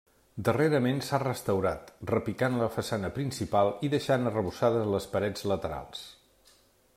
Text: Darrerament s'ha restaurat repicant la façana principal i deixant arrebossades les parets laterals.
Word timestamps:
Darrerament 0.45 1.01
s'ha 1.07 1.19
restaurat 1.23 1.91
repicant 2.11 2.57
la 2.61 2.69
façana 2.77 3.11
principal 3.19 3.71
i 3.89 3.93
deixant 3.95 4.27
arrebossades 4.31 4.89
les 4.97 5.07
parets 5.17 5.47
laterals. 5.53 6.03